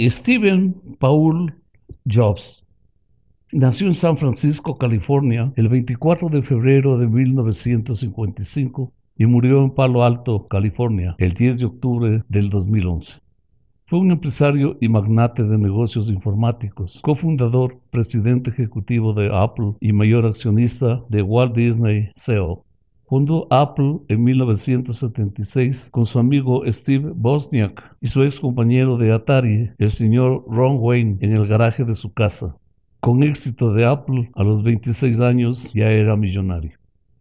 Steven 0.00 0.76
Paul 1.00 1.54
Jobs 2.08 2.64
nació 3.50 3.88
en 3.88 3.94
San 3.94 4.16
Francisco, 4.16 4.78
California, 4.78 5.52
el 5.56 5.68
24 5.68 6.28
de 6.28 6.42
febrero 6.42 6.98
de 6.98 7.08
1955 7.08 8.92
y 9.16 9.26
murió 9.26 9.60
en 9.60 9.72
Palo 9.72 10.04
Alto, 10.04 10.46
California, 10.46 11.16
el 11.18 11.32
10 11.32 11.58
de 11.58 11.64
octubre 11.64 12.22
del 12.28 12.48
2011. 12.48 13.16
Fue 13.86 13.98
un 13.98 14.12
empresario 14.12 14.76
y 14.80 14.88
magnate 14.88 15.42
de 15.42 15.58
negocios 15.58 16.08
informáticos, 16.10 17.00
cofundador, 17.02 17.80
presidente 17.90 18.50
ejecutivo 18.50 19.14
de 19.14 19.30
Apple 19.32 19.74
y 19.80 19.92
mayor 19.92 20.26
accionista 20.26 21.02
de 21.08 21.22
Walt 21.22 21.56
Disney 21.56 22.10
CEO. 22.14 22.64
Fundó 23.08 23.46
Apple 23.48 24.00
en 24.08 24.22
1976 24.22 25.88
con 25.90 26.04
su 26.04 26.18
amigo 26.18 26.62
Steve 26.66 27.10
Bosniak 27.14 27.96
y 28.02 28.08
su 28.08 28.22
ex 28.22 28.38
compañero 28.38 28.98
de 28.98 29.14
Atari, 29.14 29.70
el 29.78 29.90
señor 29.90 30.44
Ron 30.46 30.76
Wayne, 30.78 31.16
en 31.20 31.32
el 31.32 31.46
garaje 31.46 31.84
de 31.84 31.94
su 31.94 32.12
casa. 32.12 32.56
Con 33.00 33.22
éxito 33.22 33.72
de 33.72 33.86
Apple, 33.86 34.30
a 34.34 34.42
los 34.42 34.62
26 34.62 35.20
años 35.20 35.72
ya 35.72 35.90
era 35.90 36.16
millonario. 36.16 36.72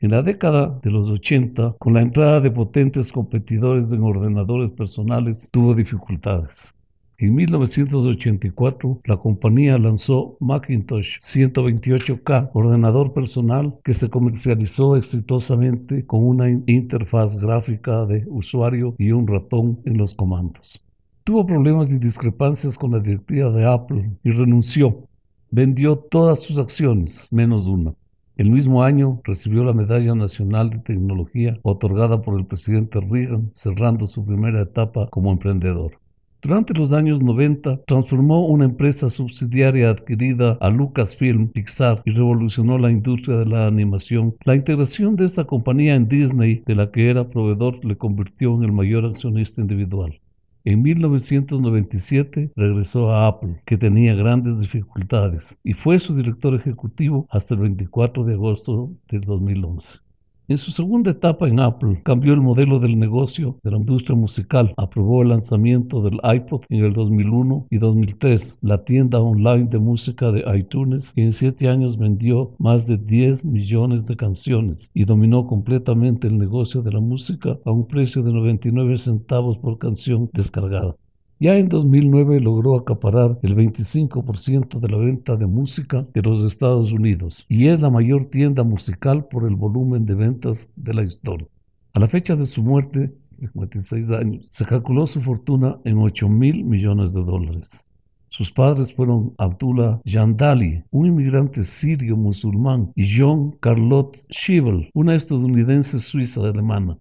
En 0.01 0.11
la 0.11 0.23
década 0.23 0.77
de 0.83 0.91
los 0.91 1.09
80, 1.09 1.77
con 1.79 1.93
la 1.93 2.01
entrada 2.01 2.41
de 2.41 2.51
potentes 2.51 3.13
competidores 3.13 3.89
en 3.93 4.03
ordenadores 4.03 4.71
personales, 4.71 5.47
tuvo 5.49 5.73
dificultades. 5.73 6.75
En 7.19 7.33
1984, 7.33 9.01
la 9.05 9.17
compañía 9.17 9.79
lanzó 9.79 10.37
Macintosh 10.39 11.17
128K, 11.19 12.51
ordenador 12.53 13.11
personal 13.11 13.73
que 13.83 13.95
se 13.95 14.07
comercializó 14.07 14.95
exitosamente 14.95 16.05
con 16.05 16.23
una 16.23 16.47
interfaz 16.47 17.35
gráfica 17.35 18.05
de 18.05 18.23
usuario 18.27 18.93
y 18.99 19.13
un 19.13 19.25
ratón 19.25 19.79
en 19.85 19.97
los 19.97 20.13
comandos. 20.13 20.85
Tuvo 21.23 21.43
problemas 21.43 21.91
y 21.91 21.97
discrepancias 21.97 22.77
con 22.77 22.91
la 22.91 22.99
directiva 22.99 23.49
de 23.49 23.65
Apple 23.65 24.11
y 24.23 24.29
renunció. 24.29 25.07
Vendió 25.49 25.97
todas 25.97 26.43
sus 26.43 26.59
acciones, 26.59 27.29
menos 27.31 27.65
una. 27.65 27.95
El 28.35 28.51
mismo 28.51 28.83
año 28.83 29.21
recibió 29.23 29.63
la 29.63 29.73
Medalla 29.73 30.13
Nacional 30.13 30.69
de 30.69 30.77
Tecnología 30.77 31.57
otorgada 31.63 32.21
por 32.21 32.37
el 32.37 32.45
presidente 32.45 32.99
Reagan, 32.99 33.49
cerrando 33.55 34.05
su 34.05 34.23
primera 34.23 34.61
etapa 34.61 35.09
como 35.09 35.31
emprendedor. 35.31 35.93
Durante 36.39 36.73
los 36.75 36.93
años 36.93 37.23
90 37.23 37.81
transformó 37.87 38.45
una 38.45 38.65
empresa 38.65 39.09
subsidiaria 39.09 39.89
adquirida 39.89 40.57
a 40.61 40.69
Lucasfilm 40.69 41.47
Pixar 41.49 42.03
y 42.05 42.11
revolucionó 42.11 42.77
la 42.77 42.91
industria 42.91 43.37
de 43.37 43.47
la 43.47 43.65
animación. 43.65 44.35
La 44.45 44.55
integración 44.55 45.15
de 45.15 45.25
esta 45.25 45.45
compañía 45.45 45.95
en 45.95 46.07
Disney, 46.07 46.61
de 46.65 46.75
la 46.75 46.91
que 46.91 47.09
era 47.09 47.29
proveedor, 47.29 47.83
le 47.83 47.97
convirtió 47.97 48.55
en 48.55 48.63
el 48.63 48.71
mayor 48.71 49.05
accionista 49.05 49.61
individual. 49.61 50.19
En 50.63 50.81
1997 50.83 52.51
regresó 52.55 53.11
a 53.11 53.27
Apple, 53.27 53.61
que 53.65 53.77
tenía 53.77 54.13
grandes 54.13 54.59
dificultades, 54.59 55.57
y 55.63 55.73
fue 55.73 55.97
su 55.97 56.13
director 56.13 56.53
ejecutivo 56.53 57.25
hasta 57.31 57.55
el 57.55 57.61
24 57.61 58.25
de 58.25 58.33
agosto 58.33 58.91
del 59.09 59.21
2011. 59.21 60.06
En 60.49 60.57
su 60.57 60.71
segunda 60.71 61.11
etapa 61.11 61.49
en 61.49 61.59
Apple, 61.59 61.99
cambió 62.05 62.33
el 62.33 62.39
modelo 62.39 62.79
del 62.79 62.97
negocio 62.97 63.59
de 63.65 63.71
la 63.71 63.77
industria 63.79 64.15
musical. 64.15 64.73
Aprobó 64.77 65.21
el 65.21 65.27
lanzamiento 65.27 66.01
del 66.01 66.21
iPod 66.23 66.61
en 66.69 66.85
el 66.85 66.93
2001 66.93 67.67
y 67.69 67.77
2003, 67.79 68.59
la 68.61 68.77
tienda 68.85 69.19
online 69.19 69.67
de 69.67 69.79
música 69.79 70.31
de 70.31 70.45
iTunes, 70.57 71.11
que 71.13 71.23
en 71.23 71.33
siete 71.33 71.67
años 71.67 71.97
vendió 71.97 72.55
más 72.59 72.87
de 72.87 72.97
10 72.97 73.43
millones 73.43 74.05
de 74.05 74.15
canciones 74.15 74.89
y 74.93 75.03
dominó 75.03 75.47
completamente 75.47 76.27
el 76.29 76.37
negocio 76.37 76.81
de 76.81 76.93
la 76.93 77.01
música 77.01 77.57
a 77.65 77.71
un 77.71 77.85
precio 77.85 78.23
de 78.23 78.31
99 78.31 78.97
centavos 78.99 79.57
por 79.57 79.77
canción 79.77 80.29
descargada. 80.31 80.95
Ya 81.39 81.55
en 81.55 81.69
2009 81.69 82.39
logró 82.39 82.75
acaparar 82.75 83.37
el 83.43 83.55
25% 83.55 84.79
de 84.79 84.89
la 84.89 84.97
venta 84.97 85.35
de 85.35 85.45
música 85.45 86.03
de 86.11 86.23
los 86.23 86.43
Estados 86.43 86.91
Unidos 86.91 87.45
y 87.47 87.67
es 87.67 87.79
la 87.79 87.91
mayor 87.91 88.25
tienda 88.31 88.63
musical 88.63 89.25
por 89.27 89.47
el 89.47 89.55
volumen 89.55 90.07
de 90.07 90.15
ventas 90.15 90.71
de 90.75 90.95
la 90.95 91.03
historia. 91.03 91.47
A 91.93 91.99
la 91.99 92.07
fecha 92.07 92.35
de 92.35 92.47
su 92.47 92.63
muerte, 92.63 93.13
56 93.29 94.11
años, 94.13 94.49
se 94.51 94.65
calculó 94.65 95.05
su 95.05 95.21
fortuna 95.21 95.77
en 95.83 95.99
8 95.99 96.27
mil 96.27 96.63
millones 96.63 97.13
de 97.13 97.23
dólares. 97.23 97.85
Sus 98.29 98.51
padres 98.51 98.91
fueron 98.91 99.35
Abdullah 99.37 100.01
Jandali, 100.05 100.83
un 100.89 101.05
inmigrante 101.05 101.63
sirio 101.63 102.17
musulmán, 102.17 102.91
y 102.95 103.15
John 103.15 103.51
Carlotte 103.59 104.17
Schiebel, 104.31 104.89
una 104.95 105.13
estadounidense 105.13 105.99
suiza 105.99 106.41
alemana 106.41 106.97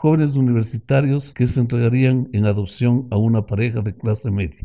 jóvenes 0.00 0.36
universitarios 0.36 1.32
que 1.32 1.48
se 1.48 1.58
entregarían 1.58 2.28
en 2.32 2.46
adopción 2.46 3.08
a 3.10 3.16
una 3.16 3.46
pareja 3.46 3.80
de 3.80 3.96
clase 3.96 4.30
media. 4.30 4.64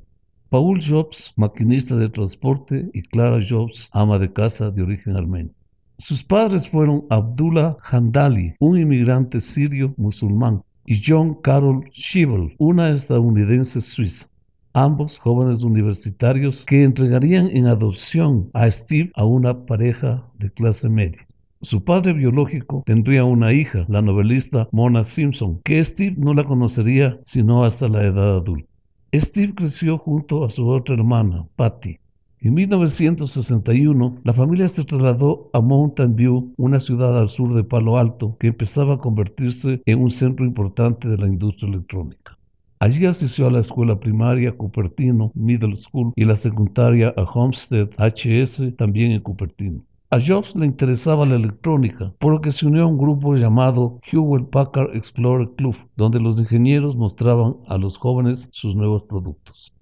Paul 0.49 0.79
Jobs, 0.79 1.33
maquinista 1.35 1.95
de 1.95 2.07
transporte, 2.07 2.91
y 2.93 3.01
Clara 3.01 3.39
Jobs, 3.43 3.89
ama 3.91 4.19
de 4.19 4.31
casa 4.31 4.69
de 4.69 4.83
origen 4.83 5.15
armenio. 5.15 5.51
Sus 5.97 6.23
padres 6.23 6.69
fueron 6.69 7.05
Abdullah 7.09 7.77
Handali, 7.81 8.53
un 8.59 8.77
inmigrante 8.77 9.39
sirio 9.41 9.95
musulmán, 9.97 10.61
y 10.85 11.01
John 11.03 11.33
Carol 11.41 11.89
Schiebel, 11.91 12.53
una 12.59 12.91
estadounidense 12.91 13.81
suiza. 13.81 14.27
Ambos 14.71 15.17
jóvenes 15.17 15.63
universitarios 15.63 16.63
que 16.63 16.83
entregarían 16.83 17.49
en 17.49 17.65
adopción 17.65 18.51
a 18.53 18.69
Steve 18.69 19.11
a 19.15 19.25
una 19.25 19.65
pareja 19.65 20.27
de 20.37 20.51
clase 20.51 20.89
media. 20.89 21.25
Su 21.63 21.85
padre 21.85 22.11
biológico 22.11 22.83
tendría 22.85 23.23
una 23.23 23.53
hija, 23.53 23.85
la 23.87 24.01
novelista 24.01 24.67
Mona 24.73 25.05
Simpson, 25.05 25.61
que 25.63 25.81
Steve 25.81 26.13
no 26.17 26.33
la 26.33 26.43
conocería 26.43 27.19
sino 27.23 27.63
hasta 27.63 27.87
la 27.87 28.03
edad 28.03 28.35
adulta. 28.35 28.67
Steve 29.13 29.53
creció 29.55 29.97
junto 29.97 30.43
a 30.43 30.49
su 30.49 30.67
otra 30.67 30.95
hermana, 30.95 31.45
Patty. 31.55 31.99
En 32.41 32.53
1961, 32.55 34.17
la 34.25 34.33
familia 34.33 34.67
se 34.67 34.83
trasladó 34.83 35.49
a 35.53 35.61
Mountain 35.61 36.17
View, 36.17 36.53
una 36.57 36.81
ciudad 36.81 37.17
al 37.17 37.29
sur 37.29 37.53
de 37.53 37.63
Palo 37.63 37.97
Alto 37.97 38.35
que 38.41 38.47
empezaba 38.47 38.95
a 38.95 38.99
convertirse 38.99 39.81
en 39.85 40.01
un 40.01 40.11
centro 40.11 40.45
importante 40.45 41.07
de 41.07 41.17
la 41.17 41.27
industria 41.27 41.69
electrónica. 41.69 42.37
Allí 42.79 43.05
asistió 43.05 43.47
a 43.47 43.51
la 43.51 43.61
escuela 43.61 44.01
primaria 44.01 44.51
Cupertino 44.51 45.31
Middle 45.33 45.77
School 45.77 46.11
y 46.17 46.25
la 46.25 46.35
secundaria 46.35 47.13
a 47.15 47.23
Homestead 47.23 47.87
HS, 47.97 48.75
también 48.75 49.13
en 49.13 49.21
Cupertino. 49.21 49.85
A 50.13 50.19
Jobs 50.19 50.55
le 50.55 50.67
interesaba 50.67 51.25
la 51.25 51.37
electrónica, 51.37 52.13
por 52.19 52.33
lo 52.33 52.39
que 52.39 52.51
se 52.51 52.67
unió 52.67 52.83
a 52.83 52.85
un 52.85 52.99
grupo 52.99 53.33
llamado 53.35 53.99
Hewlett 54.11 54.47
Packard 54.51 54.95
Explorer 54.95 55.49
Club, 55.57 55.75
donde 55.95 56.19
los 56.19 56.39
ingenieros 56.39 56.95
mostraban 56.95 57.55
a 57.67 57.79
los 57.79 57.97
jóvenes 57.97 58.47
sus 58.51 58.75
nuevos 58.75 59.05
productos. 59.05 59.73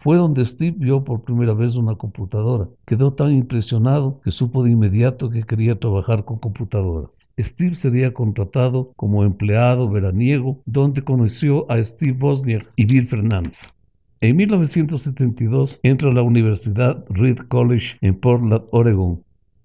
Fue 0.00 0.16
donde 0.16 0.44
Steve 0.44 0.76
vio 0.78 1.02
por 1.02 1.24
primera 1.24 1.54
vez 1.54 1.74
una 1.74 1.96
computadora. 1.96 2.68
Quedó 2.86 3.14
tan 3.14 3.32
impresionado 3.32 4.20
que 4.22 4.30
supo 4.30 4.62
de 4.62 4.70
inmediato 4.70 5.28
que 5.28 5.42
quería 5.42 5.76
trabajar 5.76 6.24
con 6.24 6.38
computadoras. 6.38 7.32
Steve 7.36 7.74
sería 7.74 8.14
contratado 8.14 8.92
como 8.94 9.24
empleado 9.24 9.90
veraniego, 9.90 10.60
donde 10.66 11.02
conoció 11.02 11.68
a 11.68 11.82
Steve 11.82 12.12
Bosniak 12.16 12.70
y 12.76 12.84
Bill 12.84 13.08
Fernández. 13.08 13.72
En 14.20 14.36
1972 14.36 15.80
entra 15.82 16.10
a 16.10 16.14
la 16.14 16.22
Universidad 16.22 17.04
Reed 17.08 17.38
College 17.48 17.96
en 18.02 18.14
Portland, 18.14 18.62
Oregon, 18.70 19.24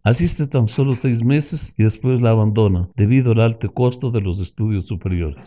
Asiste 0.10 0.48
tan 0.48 0.68
solo 0.68 0.96
seis 0.96 1.24
meses 1.24 1.76
y 1.78 1.84
después 1.84 2.20
la 2.20 2.32
abandona 2.32 2.90
debido 2.96 3.34
al 3.34 3.42
alto 3.42 3.72
costo 3.72 4.10
de 4.10 4.22
los 4.22 4.40
estudios 4.40 4.88
superiores. 4.88 5.38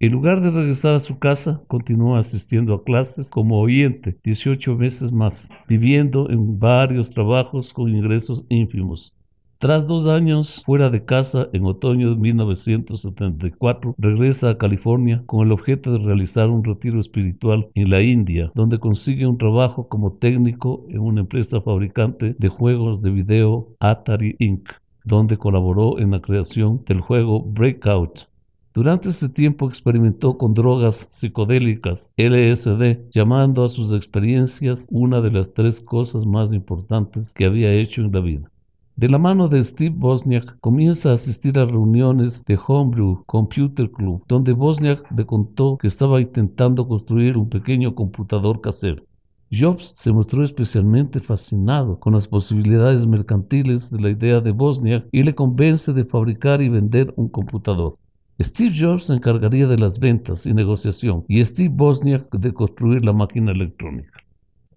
En 0.00 0.12
lugar 0.12 0.40
de 0.40 0.50
regresar 0.50 0.94
a 0.94 1.00
su 1.00 1.18
casa, 1.18 1.60
continúa 1.68 2.18
asistiendo 2.18 2.72
a 2.72 2.82
clases 2.84 3.28
como 3.28 3.60
oyente 3.60 4.16
18 4.24 4.76
meses 4.76 5.12
más, 5.12 5.50
viviendo 5.68 6.30
en 6.30 6.58
varios 6.58 7.10
trabajos 7.10 7.74
con 7.74 7.94
ingresos 7.94 8.44
ínfimos. 8.48 9.12
Tras 9.60 9.88
dos 9.88 10.06
años 10.06 10.62
fuera 10.64 10.88
de 10.88 11.04
casa, 11.04 11.48
en 11.52 11.66
otoño 11.66 12.10
de 12.10 12.16
1974, 12.16 13.96
regresa 13.98 14.50
a 14.50 14.56
California 14.56 15.24
con 15.26 15.44
el 15.44 15.50
objeto 15.50 15.90
de 15.90 15.98
realizar 15.98 16.48
un 16.48 16.62
retiro 16.62 17.00
espiritual 17.00 17.68
en 17.74 17.90
la 17.90 18.00
India, 18.00 18.52
donde 18.54 18.78
consigue 18.78 19.26
un 19.26 19.36
trabajo 19.36 19.88
como 19.88 20.12
técnico 20.12 20.84
en 20.90 21.00
una 21.00 21.22
empresa 21.22 21.60
fabricante 21.60 22.36
de 22.38 22.48
juegos 22.48 23.02
de 23.02 23.10
video 23.10 23.70
Atari 23.80 24.36
Inc., 24.38 24.70
donde 25.02 25.36
colaboró 25.36 25.98
en 25.98 26.12
la 26.12 26.20
creación 26.20 26.84
del 26.86 27.00
juego 27.00 27.42
Breakout. 27.42 28.28
Durante 28.72 29.08
ese 29.08 29.28
tiempo 29.28 29.66
experimentó 29.66 30.38
con 30.38 30.54
drogas 30.54 31.08
psicodélicas, 31.10 32.12
LSD, 32.16 33.10
llamando 33.10 33.64
a 33.64 33.68
sus 33.68 33.92
experiencias 33.92 34.86
una 34.88 35.20
de 35.20 35.32
las 35.32 35.52
tres 35.52 35.82
cosas 35.82 36.26
más 36.26 36.52
importantes 36.52 37.32
que 37.32 37.44
había 37.44 37.72
hecho 37.72 38.02
en 38.02 38.12
la 38.12 38.20
vida. 38.20 38.52
De 38.98 39.08
la 39.08 39.18
mano 39.18 39.46
de 39.46 39.62
Steve 39.62 39.94
Bosniak 39.96 40.58
comienza 40.58 41.10
a 41.10 41.14
asistir 41.14 41.56
a 41.60 41.64
reuniones 41.64 42.44
de 42.44 42.58
Homebrew 42.66 43.22
Computer 43.26 43.88
Club, 43.92 44.24
donde 44.26 44.54
Bosniak 44.54 45.08
le 45.16 45.24
contó 45.24 45.78
que 45.78 45.86
estaba 45.86 46.20
intentando 46.20 46.88
construir 46.88 47.36
un 47.36 47.48
pequeño 47.48 47.94
computador 47.94 48.60
casero. 48.60 49.04
Jobs 49.52 49.92
se 49.94 50.10
mostró 50.10 50.42
especialmente 50.42 51.20
fascinado 51.20 52.00
con 52.00 52.14
las 52.14 52.26
posibilidades 52.26 53.06
mercantiles 53.06 53.92
de 53.92 54.00
la 54.00 54.10
idea 54.10 54.40
de 54.40 54.50
Bosniak 54.50 55.06
y 55.12 55.22
le 55.22 55.32
convence 55.32 55.92
de 55.92 56.04
fabricar 56.04 56.60
y 56.60 56.68
vender 56.68 57.14
un 57.14 57.28
computador. 57.28 57.98
Steve 58.42 58.74
Jobs 58.76 59.04
se 59.06 59.14
encargaría 59.14 59.68
de 59.68 59.78
las 59.78 60.00
ventas 60.00 60.44
y 60.44 60.52
negociación 60.54 61.24
y 61.28 61.44
Steve 61.44 61.72
Bosniak 61.72 62.32
de 62.32 62.52
construir 62.52 63.04
la 63.04 63.12
máquina 63.12 63.52
electrónica. 63.52 64.24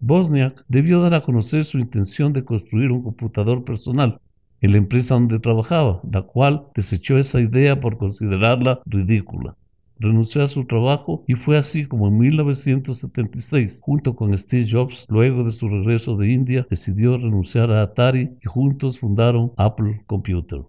Bosniak 0.02 0.66
debió 0.68 1.00
dar 1.00 1.14
a 1.14 1.22
conocer 1.22 1.64
su 1.64 1.78
intención 1.78 2.34
de 2.34 2.44
construir 2.44 2.92
un 2.92 3.04
computador 3.04 3.64
personal 3.64 4.20
en 4.60 4.72
la 4.72 4.78
empresa 4.80 5.14
donde 5.14 5.38
trabajaba, 5.38 6.02
la 6.12 6.24
cual 6.24 6.64
desechó 6.76 7.20
esa 7.20 7.40
idea 7.40 7.80
por 7.80 7.98
considerarla 7.98 8.82
ridícula. 8.86 9.56
Renunció 10.00 10.44
a 10.44 10.48
su 10.48 10.66
trabajo 10.66 11.24
y 11.28 11.36
fue 11.36 11.60
así 11.60 11.86
como 11.86 12.08
en 12.08 12.18
1976, 12.18 13.80
junto 13.84 14.16
con 14.16 14.36
Steve 14.36 14.68
Jobs, 14.68 15.06
luego 15.08 15.44
de 15.44 15.52
su 15.52 15.70
regreso 15.70 16.18
de 16.18 16.32
India, 16.32 16.66
decidió 16.68 17.18
renunciar 17.18 17.72
a 17.72 17.84
Atari 17.84 18.32
y 18.44 18.48
juntos 18.48 18.98
fundaron 18.98 19.52
Apple 19.58 20.02
Computer. 20.08 20.62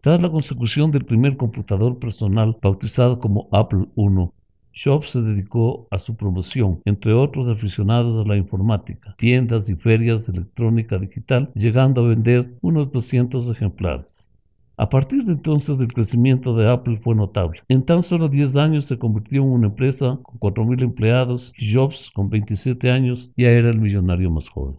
Tras 0.00 0.20
la 0.20 0.30
consecución 0.30 0.90
del 0.90 1.04
primer 1.04 1.36
computador 1.36 2.00
personal 2.00 2.56
bautizado 2.60 3.20
como 3.20 3.48
Apple 3.52 3.86
I, 3.94 4.30
Jobs 4.74 5.10
se 5.10 5.22
dedicó 5.22 5.88
a 5.90 5.98
su 5.98 6.16
promoción, 6.16 6.80
entre 6.84 7.12
otros 7.12 7.48
aficionados 7.48 8.24
a 8.24 8.28
la 8.28 8.36
informática, 8.36 9.14
tiendas 9.18 9.68
y 9.68 9.74
ferias 9.74 10.26
de 10.26 10.32
electrónica 10.34 10.98
digital, 10.98 11.50
llegando 11.54 12.04
a 12.04 12.08
vender 12.08 12.54
unos 12.60 12.90
200 12.90 13.50
ejemplares. 13.50 14.30
A 14.76 14.88
partir 14.88 15.24
de 15.24 15.32
entonces 15.32 15.78
el 15.80 15.92
crecimiento 15.92 16.56
de 16.56 16.70
Apple 16.70 17.00
fue 17.02 17.14
notable. 17.14 17.60
En 17.68 17.82
tan 17.82 18.02
solo 18.02 18.30
10 18.30 18.56
años 18.56 18.86
se 18.86 18.98
convirtió 18.98 19.42
en 19.42 19.48
una 19.48 19.66
empresa 19.66 20.18
con 20.22 20.38
4.000 20.38 20.82
empleados 20.82 21.52
y 21.58 21.74
Jobs, 21.74 22.10
con 22.10 22.30
27 22.30 22.90
años, 22.90 23.30
ya 23.36 23.50
era 23.50 23.68
el 23.68 23.78
millonario 23.78 24.30
más 24.30 24.48
joven. 24.48 24.76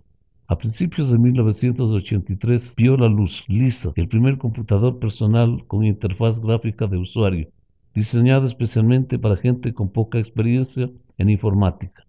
A 0.47 0.57
principios 0.57 1.11
de 1.11 1.19
1983 1.19 2.73
vio 2.75 2.97
la 2.97 3.07
luz 3.07 3.45
Lisa, 3.47 3.93
el 3.95 4.09
primer 4.09 4.37
computador 4.37 4.99
personal 4.99 5.59
con 5.67 5.85
interfaz 5.85 6.41
gráfica 6.41 6.87
de 6.87 6.97
usuario, 6.97 7.47
diseñado 7.93 8.47
especialmente 8.47 9.19
para 9.19 9.35
gente 9.35 9.73
con 9.73 9.89
poca 9.89 10.19
experiencia 10.19 10.89
en 11.17 11.29
informática. 11.29 12.05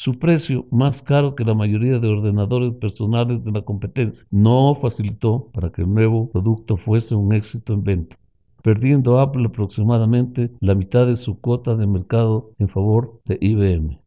Su 0.00 0.18
precio, 0.18 0.64
más 0.70 1.02
caro 1.02 1.34
que 1.34 1.44
la 1.44 1.54
mayoría 1.54 1.98
de 1.98 2.06
ordenadores 2.06 2.72
personales 2.74 3.42
de 3.42 3.50
la 3.50 3.62
competencia, 3.62 4.28
no 4.30 4.76
facilitó 4.76 5.50
para 5.52 5.70
que 5.70 5.82
el 5.82 5.92
nuevo 5.92 6.30
producto 6.30 6.76
fuese 6.76 7.16
un 7.16 7.34
éxito 7.34 7.72
en 7.72 7.82
venta, 7.82 8.16
perdiendo 8.62 9.18
Apple 9.18 9.46
aproximadamente 9.46 10.52
la 10.60 10.76
mitad 10.76 11.04
de 11.06 11.16
su 11.16 11.40
cuota 11.40 11.74
de 11.74 11.88
mercado 11.88 12.52
en 12.60 12.68
favor 12.68 13.20
de 13.24 13.38
IBM. 13.40 13.98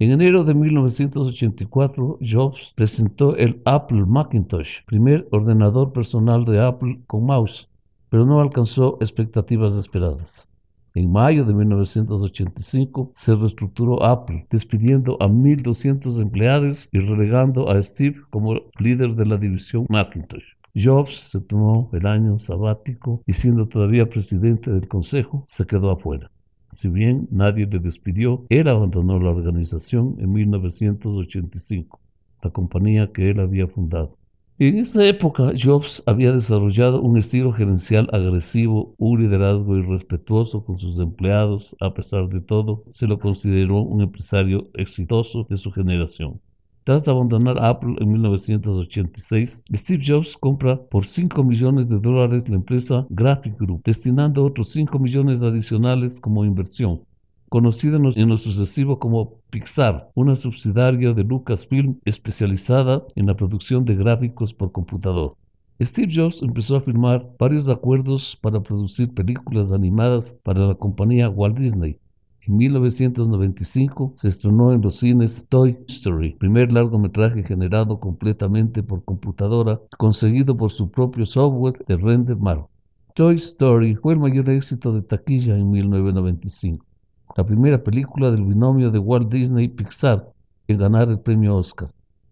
En 0.00 0.10
enero 0.10 0.42
de 0.42 0.52
1984, 0.52 2.18
Jobs 2.20 2.72
presentó 2.74 3.36
el 3.36 3.62
Apple 3.64 4.04
Macintosh, 4.04 4.84
primer 4.84 5.28
ordenador 5.30 5.92
personal 5.92 6.44
de 6.44 6.60
Apple 6.60 7.02
con 7.06 7.24
mouse, 7.24 7.68
pero 8.10 8.26
no 8.26 8.40
alcanzó 8.40 8.98
expectativas 9.00 9.76
esperadas. 9.76 10.48
En 10.96 11.12
mayo 11.12 11.44
de 11.44 11.52
1985 11.52 13.12
se 13.14 13.34
reestructuró 13.34 14.02
Apple, 14.02 14.46
despidiendo 14.48 15.18
a 15.20 15.28
1.200 15.28 16.22
empleados 16.22 16.88
y 16.90 17.00
relegando 17.00 17.70
a 17.70 17.82
Steve 17.82 18.22
como 18.30 18.54
líder 18.78 19.14
de 19.14 19.26
la 19.26 19.36
división 19.36 19.84
Macintosh. 19.90 20.54
Jobs 20.74 21.20
se 21.28 21.42
tomó 21.42 21.90
el 21.92 22.06
año 22.06 22.38
sabático 22.40 23.22
y 23.26 23.34
siendo 23.34 23.68
todavía 23.68 24.08
presidente 24.08 24.70
del 24.70 24.88
consejo, 24.88 25.44
se 25.48 25.66
quedó 25.66 25.90
afuera. 25.90 26.30
Si 26.72 26.88
bien 26.88 27.28
nadie 27.30 27.66
le 27.66 27.78
despidió, 27.78 28.46
él 28.48 28.66
abandonó 28.66 29.20
la 29.20 29.32
organización 29.32 30.16
en 30.18 30.32
1985, 30.32 32.00
la 32.42 32.48
compañía 32.48 33.12
que 33.12 33.28
él 33.28 33.40
había 33.40 33.66
fundado. 33.66 34.16
En 34.58 34.78
esa 34.78 35.04
época, 35.04 35.52
Jobs 35.54 36.02
había 36.06 36.32
desarrollado 36.32 37.02
un 37.02 37.18
estilo 37.18 37.52
gerencial 37.52 38.08
agresivo, 38.10 38.94
un 38.96 39.20
liderazgo 39.20 39.76
irrespetuoso 39.76 40.64
con 40.64 40.78
sus 40.78 40.98
empleados. 40.98 41.76
A 41.78 41.92
pesar 41.92 42.30
de 42.30 42.40
todo, 42.40 42.82
se 42.88 43.06
lo 43.06 43.18
consideró 43.18 43.82
un 43.82 44.00
empresario 44.00 44.70
exitoso 44.72 45.46
de 45.50 45.58
su 45.58 45.70
generación. 45.72 46.40
Tras 46.84 47.06
abandonar 47.06 47.62
Apple 47.62 47.96
en 48.00 48.10
1986, 48.12 49.64
Steve 49.74 50.02
Jobs 50.06 50.38
compra 50.38 50.82
por 50.88 51.04
5 51.04 51.44
millones 51.44 51.90
de 51.90 51.98
dólares 51.98 52.48
la 52.48 52.56
empresa 52.56 53.06
Graphic 53.10 53.58
Group, 53.58 53.82
destinando 53.84 54.42
otros 54.42 54.70
5 54.70 54.98
millones 54.98 55.42
adicionales 55.42 56.18
como 56.18 56.46
inversión 56.46 57.02
conocida 57.48 57.96
en 57.96 58.28
lo 58.28 58.38
sucesivo 58.38 58.98
como 58.98 59.40
Pixar, 59.50 60.10
una 60.14 60.36
subsidiaria 60.36 61.12
de 61.12 61.24
Lucasfilm 61.24 62.00
especializada 62.04 63.04
en 63.14 63.26
la 63.26 63.36
producción 63.36 63.84
de 63.84 63.94
gráficos 63.94 64.52
por 64.52 64.72
computador. 64.72 65.36
Steve 65.80 66.12
Jobs 66.14 66.42
empezó 66.42 66.76
a 66.76 66.80
firmar 66.80 67.28
varios 67.38 67.68
acuerdos 67.68 68.38
para 68.40 68.62
producir 68.62 69.12
películas 69.12 69.72
animadas 69.72 70.34
para 70.42 70.66
la 70.66 70.74
compañía 70.74 71.28
Walt 71.28 71.58
Disney. 71.58 71.98
En 72.46 72.56
1995 72.56 74.14
se 74.16 74.28
estrenó 74.28 74.72
en 74.72 74.80
los 74.80 74.98
cines 74.98 75.44
Toy 75.48 75.76
Story, 75.88 76.34
primer 76.34 76.72
largometraje 76.72 77.42
generado 77.42 78.00
completamente 78.00 78.82
por 78.82 79.04
computadora, 79.04 79.80
conseguido 79.98 80.56
por 80.56 80.70
su 80.70 80.90
propio 80.90 81.26
software 81.26 81.84
de 81.86 81.96
render 81.96 82.36
malo. 82.36 82.70
Toy 83.14 83.34
Story 83.36 83.96
fue 83.96 84.14
el 84.14 84.20
mayor 84.20 84.48
éxito 84.48 84.92
de 84.92 85.02
taquilla 85.02 85.56
en 85.56 85.70
1995 85.70 86.86
la 87.36 87.44
primera 87.44 87.82
película 87.82 88.30
del 88.30 88.44
binomio 88.44 88.90
de 88.90 88.98
Walt 88.98 89.30
Disney 89.30 89.66
y 89.66 89.68
Pixar 89.68 90.32
en 90.68 90.78
ganar 90.78 91.10
el 91.10 91.20
premio 91.20 91.56
Oscar. 91.56 91.90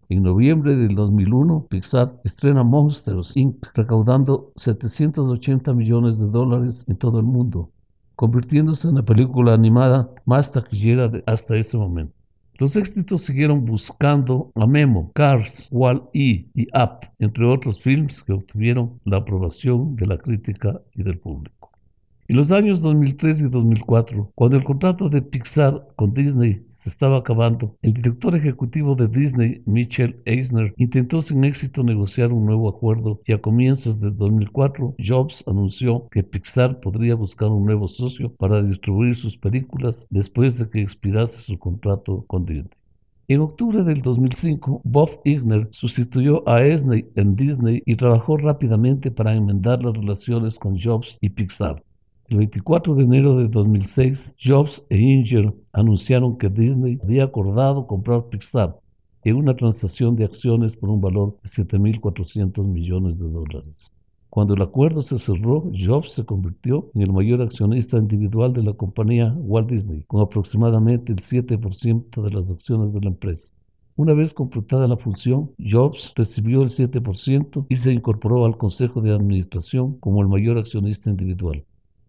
En 0.09 0.23
noviembre 0.23 0.75
del 0.75 0.95
2001, 0.95 1.67
Pixar 1.69 2.19
estrena 2.23 2.63
Monsters 2.63 3.37
Inc., 3.37 3.67
recaudando 3.75 4.51
780 4.55 5.73
millones 5.73 6.19
de 6.19 6.27
dólares 6.27 6.85
en 6.87 6.97
todo 6.97 7.19
el 7.19 7.25
mundo, 7.25 7.69
convirtiéndose 8.15 8.89
en 8.89 8.95
la 8.95 9.03
película 9.03 9.53
animada 9.53 10.09
más 10.25 10.51
taquillera 10.51 11.07
de 11.07 11.23
hasta 11.27 11.55
ese 11.55 11.77
momento. 11.77 12.13
Los 12.57 12.75
éxitos 12.75 13.23
siguieron 13.23 13.65
buscando 13.65 14.51
a 14.55 14.65
Memo, 14.65 15.11
Cars, 15.13 15.67
Wall-E 15.71 16.47
y 16.53 16.67
Up, 16.73 17.09
entre 17.19 17.45
otros 17.45 17.79
films 17.79 18.23
que 18.23 18.33
obtuvieron 18.33 19.01
la 19.03 19.17
aprobación 19.17 19.95
de 19.97 20.07
la 20.07 20.17
crítica 20.17 20.81
y 20.93 21.03
del 21.03 21.19
público. 21.19 21.54
En 22.27 22.37
los 22.37 22.51
años 22.51 22.81
2003 22.81 23.41
y 23.41 23.49
2004, 23.49 24.31
cuando 24.33 24.57
el 24.57 24.63
contrato 24.63 25.09
de 25.09 25.21
Pixar 25.21 25.89
con 25.95 26.11
Disney 26.15 26.65
se 26.69 26.89
estaba 26.89 27.19
acabando, 27.19 27.77
el 27.83 27.93
director 27.93 28.35
ejecutivo 28.35 28.95
de 28.95 29.07
Disney, 29.07 29.61
Mitchell 29.67 30.23
Eisner, 30.25 30.73
intentó 30.77 31.21
sin 31.21 31.43
éxito 31.43 31.83
negociar 31.83 32.33
un 32.33 32.47
nuevo 32.47 32.67
acuerdo 32.67 33.21
y 33.27 33.33
a 33.33 33.41
comienzos 33.41 34.01
de 34.01 34.09
2004, 34.09 34.95
Jobs 34.97 35.43
anunció 35.45 36.09
que 36.09 36.23
Pixar 36.23 36.79
podría 36.79 37.13
buscar 37.13 37.49
un 37.49 37.63
nuevo 37.63 37.87
socio 37.87 38.33
para 38.33 38.63
distribuir 38.63 39.13
sus 39.15 39.37
películas 39.37 40.07
después 40.09 40.57
de 40.57 40.67
que 40.67 40.81
expirase 40.81 41.43
su 41.43 41.59
contrato 41.59 42.25
con 42.25 42.43
Disney. 42.43 42.71
En 43.27 43.41
octubre 43.41 43.83
del 43.83 44.01
2005, 44.01 44.81
Bob 44.83 45.21
Eisner 45.25 45.67
sustituyó 45.69 46.47
a 46.49 46.63
Eisner 46.63 47.05
en 47.15 47.35
Disney 47.35 47.83
y 47.85 47.95
trabajó 47.95 48.37
rápidamente 48.37 49.11
para 49.11 49.35
enmendar 49.35 49.83
las 49.83 49.93
relaciones 49.93 50.57
con 50.57 50.79
Jobs 50.79 51.19
y 51.21 51.29
Pixar. 51.29 51.84
El 52.27 52.37
24 52.37 52.95
de 52.95 53.03
enero 53.03 53.37
de 53.37 53.47
2006, 53.47 54.33
Jobs 54.43 54.83
e 54.89 54.97
Inger 54.97 55.53
anunciaron 55.71 56.39
que 56.39 56.49
Disney 56.49 56.97
había 57.03 57.25
acordado 57.25 57.85
comprar 57.85 58.29
Pixar 58.29 58.79
en 59.23 59.35
una 59.35 59.55
transacción 59.55 60.15
de 60.15 60.25
acciones 60.25 60.75
por 60.75 60.89
un 60.89 61.01
valor 61.01 61.37
de 61.43 61.49
7.400 61.49 62.65
millones 62.65 63.19
de 63.19 63.29
dólares. 63.29 63.91
Cuando 64.31 64.55
el 64.55 64.63
acuerdo 64.63 65.03
se 65.03 65.19
cerró, 65.19 65.71
Jobs 65.71 66.13
se 66.13 66.25
convirtió 66.25 66.89
en 66.95 67.03
el 67.03 67.13
mayor 67.13 67.43
accionista 67.43 67.99
individual 67.99 68.53
de 68.53 68.63
la 68.63 68.73
compañía 68.73 69.31
Walt 69.37 69.69
Disney, 69.69 70.03
con 70.07 70.21
aproximadamente 70.21 71.11
el 71.11 71.19
7% 71.19 72.23
de 72.23 72.31
las 72.31 72.49
acciones 72.49 72.91
de 72.91 73.01
la 73.01 73.09
empresa. 73.09 73.51
Una 73.95 74.13
vez 74.13 74.33
completada 74.33 74.87
la 74.87 74.97
función, 74.97 75.51
Jobs 75.59 76.11
recibió 76.15 76.63
el 76.63 76.69
7% 76.69 77.67
y 77.69 77.75
se 77.75 77.93
incorporó 77.93 78.45
al 78.45 78.57
Consejo 78.57 79.01
de 79.01 79.13
Administración 79.13 79.99
como 79.99 80.23
el 80.23 80.27
mayor 80.27 80.57
accionista 80.57 81.11
individual. 81.11 81.63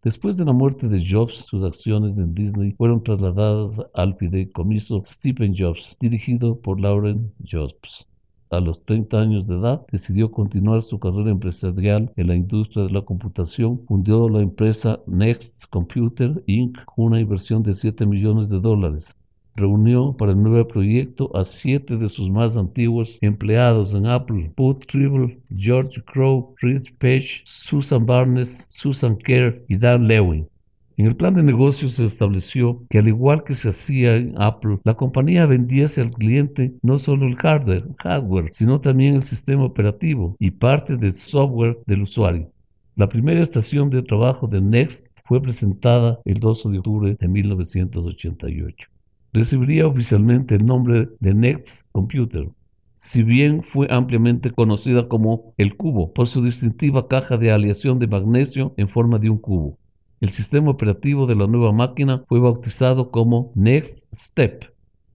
Después 0.07 0.37
de 0.37 0.45
la 0.45 0.53
muerte 0.53 0.87
de 0.87 1.05
Jobs, 1.05 1.47
sus 1.49 1.65
acciones 1.65 2.17
en 2.21 2.33
Disney 2.33 2.71
fueron 2.79 3.03
trasladadas 3.03 3.83
al 3.93 4.15
fideicomiso 4.15 5.03
Stephen 5.05 5.53
Jobs, 5.59 5.97
dirigido 5.99 6.61
por 6.61 6.79
Lauren 6.79 7.33
Jobs. 7.45 8.07
A 8.51 8.61
los 8.61 8.85
30 8.85 9.21
años 9.21 9.49
de 9.49 9.57
edad, 9.57 9.85
decidió 9.91 10.31
continuar 10.31 10.83
su 10.83 11.01
carrera 11.01 11.33
empresarial 11.33 12.13
en 12.15 12.29
la 12.29 12.37
industria 12.37 12.85
de 12.85 12.93
la 12.93 13.03
computación. 13.03 13.81
Fundó 13.89 14.29
la 14.29 14.43
empresa 14.43 15.01
Next 15.09 15.65
Computer 15.71 16.41
Inc., 16.47 16.79
una 16.95 17.19
inversión 17.19 17.65
de 17.65 17.75
7 17.75 18.07
millones 18.07 18.49
de 18.49 18.61
dólares 18.61 19.17
reunió 19.57 20.17
para 20.17 20.33
el 20.33 20.43
nuevo 20.43 20.69
proyecto 20.69 21.35
a 21.37 21.45
siete 21.45 21.97
de 21.97 22.09
sus 22.09 22.31
más 22.31 22.57
antiguos 22.57 23.19
empleados 23.21 23.95
en 23.95 24.07
Apple, 24.07 24.53
Bud 24.57 24.77
Tribble, 24.87 25.41
George 25.57 26.03
Crow, 26.03 26.55
Rich 26.61 26.95
Page, 26.99 27.43
Susan 27.45 28.07
Barnes, 28.07 28.69
Susan 28.71 29.17
Kerr 29.17 29.65
y 29.69 29.77
Dan 29.77 30.07
Lewin. 30.07 30.47
En 30.99 31.05
el 31.05 31.15
plan 31.15 31.35
de 31.35 31.43
negocio 31.43 31.91
se 31.91 32.07
estableció 32.07 32.83
que 32.89 32.99
al 32.99 33.09
igual 33.09 33.45
que 33.45 33.55
se 33.55 33.69
hacía 33.69 34.17
en 34.17 34.35
Apple, 34.41 34.79
la 34.83 34.95
compañía 34.95 35.45
vendiese 35.45 36.01
al 36.01 36.11
cliente 36.11 36.73
no 36.83 36.99
solo 36.99 37.27
el 37.27 37.37
hardware, 37.37 37.85
hardware, 37.99 38.51
sino 38.55 38.81
también 38.81 39.15
el 39.15 39.23
sistema 39.23 39.65
operativo 39.65 40.37
y 40.39 40.53
parte 40.53 40.97
del 40.97 41.13
software 41.13 41.79
del 41.87 42.03
usuario. 42.03 42.51
La 42.95 43.11
primera 43.11 43.43
estación 43.43 43.91
de 43.91 44.03
trabajo 44.03 44.47
de 44.47 44.63
Next 44.63 45.07
fue 45.27 45.43
presentada 45.43 46.19
el 46.25 46.41
12 46.41 46.71
de 46.71 46.79
octubre 46.79 47.17
de 47.21 47.29
1988. 47.29 48.89
Recibiría 49.37 49.87
oficialmente 49.87 50.55
el 50.55 50.65
nombre 50.65 51.11
de 51.21 51.35
Next 51.35 51.87
Computer. 51.93 52.49
Si 52.97 53.23
bien 53.23 53.63
fue 53.63 53.87
ampliamente 53.91 54.51
conocida 54.51 55.09
como 55.09 55.53
el 55.59 55.77
cubo 55.77 56.15
por 56.15 56.27
su 56.27 56.43
distintiva 56.43 57.07
caja 57.07 57.37
de 57.37 57.53
aleación 57.53 57.99
de 57.99 58.07
magnesio 58.07 58.73
en 58.79 58.89
forma 58.89 59.19
de 59.19 59.29
un 59.29 59.37
cubo. 59.37 59.79
El 60.23 60.31
sistema 60.31 60.71
operativo 60.71 61.27
de 61.27 61.35
la 61.35 61.47
nueva 61.47 61.73
máquina 61.73 62.25
fue 62.27 62.41
bautizado 62.41 63.11
como 63.11 63.53
Next 63.55 64.09
Step. 64.15 64.73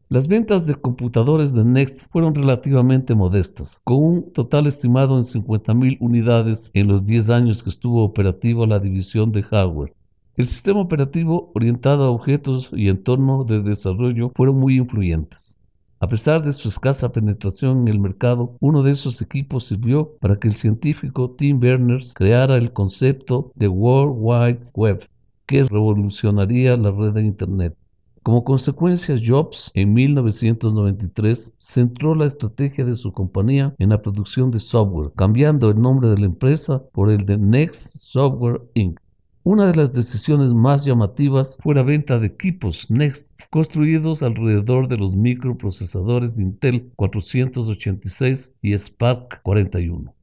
Las 0.07 0.27
ventas 0.27 0.67
de 0.67 0.75
computadores 0.75 1.55
de 1.55 1.65
Next 1.65 2.11
fueron 2.11 2.35
relativamente 2.35 3.15
modestas, 3.15 3.81
con 3.83 4.03
un 4.03 4.33
total 4.33 4.67
estimado 4.67 5.17
en 5.17 5.23
50.000 5.23 5.97
unidades 5.99 6.69
en 6.75 6.89
los 6.89 7.05
10 7.05 7.31
años 7.31 7.63
que 7.63 7.71
estuvo 7.71 8.03
operativa 8.03 8.67
la 8.67 8.79
división 8.79 9.31
de 9.31 9.41
hardware. 9.41 9.95
El 10.37 10.45
sistema 10.45 10.79
operativo 10.79 11.51
orientado 11.53 12.05
a 12.05 12.09
objetos 12.09 12.69
y 12.71 12.87
entorno 12.87 13.43
de 13.43 13.61
desarrollo 13.61 14.31
fueron 14.33 14.59
muy 14.59 14.77
influyentes. 14.77 15.57
A 15.99 16.07
pesar 16.07 16.41
de 16.41 16.53
su 16.53 16.69
escasa 16.69 17.11
penetración 17.11 17.81
en 17.81 17.89
el 17.89 17.99
mercado, 17.99 18.55
uno 18.61 18.81
de 18.81 18.91
esos 18.91 19.21
equipos 19.21 19.65
sirvió 19.65 20.13
para 20.21 20.37
que 20.37 20.47
el 20.47 20.53
científico 20.53 21.31
Tim 21.31 21.59
Berners 21.59 22.13
creara 22.13 22.55
el 22.55 22.71
concepto 22.71 23.51
de 23.55 23.67
World 23.67 24.15
Wide 24.17 24.71
Web, 24.73 25.05
que 25.45 25.65
revolucionaría 25.65 26.77
la 26.77 26.91
red 26.91 27.11
de 27.11 27.23
Internet. 27.23 27.75
Como 28.23 28.45
consecuencia, 28.45 29.17
Jobs 29.21 29.69
en 29.73 29.93
1993 29.93 31.55
centró 31.57 32.15
la 32.15 32.27
estrategia 32.27 32.85
de 32.85 32.95
su 32.95 33.11
compañía 33.11 33.75
en 33.79 33.89
la 33.89 34.01
producción 34.01 34.49
de 34.49 34.59
software, 34.59 35.11
cambiando 35.17 35.69
el 35.69 35.81
nombre 35.81 36.07
de 36.07 36.19
la 36.19 36.25
empresa 36.27 36.81
por 36.93 37.11
el 37.11 37.25
de 37.25 37.37
Next 37.37 37.97
Software 37.97 38.61
Inc. 38.75 39.00
Una 39.43 39.65
de 39.65 39.75
las 39.75 39.91
decisiones 39.91 40.53
más 40.53 40.85
llamativas 40.85 41.57
fue 41.63 41.73
la 41.73 41.81
venta 41.81 42.19
de 42.19 42.27
equipos 42.27 42.91
Next 42.91 43.27
construidos 43.49 44.21
alrededor 44.21 44.87
de 44.87 44.97
los 44.97 45.15
microprocesadores 45.15 46.39
Intel 46.39 46.91
486 46.95 48.53
y 48.61 48.77
Spark 48.77 49.41
41. 49.41 50.13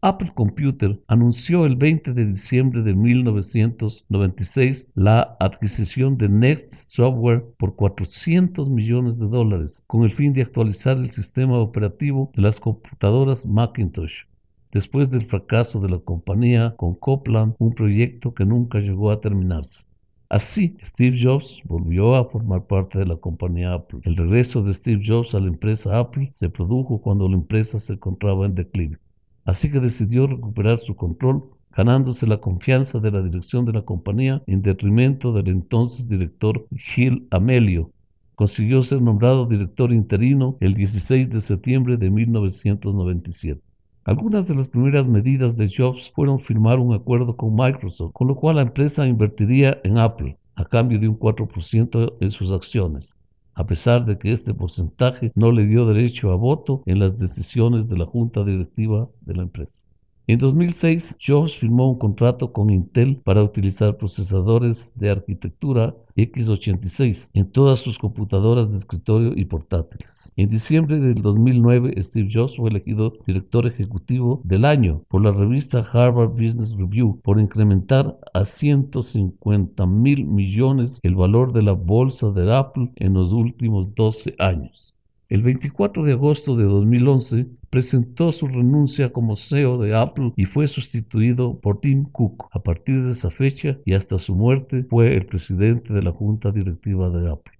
Apple 0.00 0.30
Computer 0.32 1.00
anunció 1.08 1.66
el 1.66 1.74
20 1.74 2.12
de 2.12 2.26
diciembre 2.26 2.82
de 2.84 2.94
1996 2.94 4.86
la 4.94 5.36
adquisición 5.40 6.16
de 6.16 6.28
Next 6.28 6.72
Software 6.92 7.44
por 7.56 7.74
400 7.74 8.70
millones 8.70 9.18
de 9.18 9.26
dólares 9.26 9.82
con 9.88 10.04
el 10.04 10.12
fin 10.12 10.32
de 10.32 10.42
actualizar 10.42 10.98
el 10.98 11.10
sistema 11.10 11.58
operativo 11.58 12.30
de 12.36 12.42
las 12.42 12.60
computadoras 12.60 13.44
Macintosh 13.44 14.28
después 14.72 15.10
del 15.10 15.26
fracaso 15.26 15.80
de 15.80 15.88
la 15.88 15.98
compañía 15.98 16.74
con 16.76 16.94
Copland, 16.94 17.54
un 17.58 17.74
proyecto 17.74 18.34
que 18.34 18.44
nunca 18.44 18.78
llegó 18.78 19.10
a 19.10 19.20
terminarse. 19.20 19.84
Así, 20.30 20.76
Steve 20.84 21.18
Jobs 21.22 21.62
volvió 21.64 22.14
a 22.14 22.26
formar 22.26 22.66
parte 22.66 22.98
de 22.98 23.06
la 23.06 23.16
compañía 23.16 23.72
Apple. 23.72 24.00
El 24.04 24.14
regreso 24.14 24.62
de 24.62 24.74
Steve 24.74 25.02
Jobs 25.06 25.34
a 25.34 25.38
la 25.38 25.48
empresa 25.48 25.98
Apple 25.98 26.28
se 26.32 26.50
produjo 26.50 27.00
cuando 27.00 27.26
la 27.28 27.36
empresa 27.36 27.80
se 27.80 27.94
encontraba 27.94 28.44
en 28.44 28.54
declive. 28.54 28.98
Así 29.46 29.70
que 29.70 29.80
decidió 29.80 30.26
recuperar 30.26 30.78
su 30.78 30.94
control, 30.96 31.44
ganándose 31.74 32.26
la 32.26 32.42
confianza 32.42 32.98
de 32.98 33.10
la 33.10 33.22
dirección 33.22 33.64
de 33.64 33.72
la 33.72 33.82
compañía 33.82 34.42
en 34.46 34.60
detrimento 34.60 35.32
del 35.32 35.48
entonces 35.48 36.06
director 36.06 36.66
Gil 36.76 37.26
Amelio. 37.30 37.90
Consiguió 38.34 38.82
ser 38.82 39.00
nombrado 39.00 39.46
director 39.46 39.92
interino 39.92 40.58
el 40.60 40.74
16 40.74 41.30
de 41.30 41.40
septiembre 41.40 41.96
de 41.96 42.10
1997. 42.10 43.62
Algunas 44.08 44.48
de 44.48 44.54
las 44.54 44.68
primeras 44.68 45.06
medidas 45.06 45.58
de 45.58 45.68
Jobs 45.70 46.10
fueron 46.14 46.40
firmar 46.40 46.78
un 46.78 46.94
acuerdo 46.94 47.36
con 47.36 47.54
Microsoft, 47.54 48.14
con 48.14 48.26
lo 48.26 48.36
cual 48.36 48.56
la 48.56 48.62
empresa 48.62 49.06
invertiría 49.06 49.82
en 49.84 49.98
Apple 49.98 50.38
a 50.54 50.64
cambio 50.64 50.98
de 50.98 51.08
un 51.08 51.18
4% 51.18 52.14
en 52.18 52.30
sus 52.30 52.50
acciones, 52.50 53.18
a 53.52 53.66
pesar 53.66 54.06
de 54.06 54.16
que 54.16 54.32
este 54.32 54.54
porcentaje 54.54 55.30
no 55.34 55.52
le 55.52 55.66
dio 55.66 55.84
derecho 55.84 56.32
a 56.32 56.36
voto 56.36 56.82
en 56.86 57.00
las 57.00 57.18
decisiones 57.18 57.90
de 57.90 57.98
la 57.98 58.06
junta 58.06 58.44
directiva 58.44 59.10
de 59.20 59.34
la 59.34 59.42
empresa. 59.42 59.86
En 60.30 60.38
2006, 60.38 61.16
Jobs 61.26 61.56
firmó 61.56 61.90
un 61.90 61.98
contrato 61.98 62.52
con 62.52 62.68
Intel 62.68 63.16
para 63.16 63.42
utilizar 63.42 63.96
procesadores 63.96 64.92
de 64.94 65.08
arquitectura 65.08 65.94
x86 66.16 67.30
en 67.32 67.50
todas 67.50 67.80
sus 67.80 67.96
computadoras 67.96 68.70
de 68.70 68.76
escritorio 68.76 69.32
y 69.34 69.46
portátiles. 69.46 70.30
En 70.36 70.50
diciembre 70.50 70.98
del 70.98 71.22
2009, 71.22 71.94
Steve 72.04 72.28
Jobs 72.30 72.56
fue 72.56 72.68
elegido 72.68 73.14
director 73.26 73.66
ejecutivo 73.66 74.42
del 74.44 74.66
año 74.66 75.02
por 75.08 75.24
la 75.24 75.32
revista 75.32 75.78
Harvard 75.78 76.32
Business 76.32 76.76
Review 76.76 77.18
por 77.22 77.40
incrementar 77.40 78.18
a 78.34 78.44
150 78.44 79.86
mil 79.86 80.26
millones 80.26 81.00
el 81.04 81.14
valor 81.14 81.54
de 81.54 81.62
la 81.62 81.72
bolsa 81.72 82.32
de 82.32 82.54
Apple 82.54 82.92
en 82.96 83.14
los 83.14 83.32
últimos 83.32 83.94
12 83.94 84.34
años. 84.38 84.94
El 85.30 85.42
24 85.42 86.04
de 86.04 86.12
agosto 86.12 86.56
de 86.56 86.64
2011 86.64 87.48
presentó 87.68 88.32
su 88.32 88.46
renuncia 88.46 89.12
como 89.12 89.36
CEO 89.36 89.76
de 89.76 89.94
Apple 89.94 90.32
y 90.36 90.46
fue 90.46 90.66
sustituido 90.66 91.58
por 91.60 91.80
Tim 91.80 92.04
Cook. 92.04 92.48
A 92.50 92.62
partir 92.62 93.02
de 93.02 93.12
esa 93.12 93.30
fecha 93.30 93.76
y 93.84 93.92
hasta 93.92 94.18
su 94.18 94.34
muerte 94.34 94.84
fue 94.84 95.14
el 95.14 95.26
presidente 95.26 95.92
de 95.92 96.00
la 96.00 96.12
junta 96.12 96.50
directiva 96.50 97.10
de 97.10 97.30
Apple. 97.30 97.52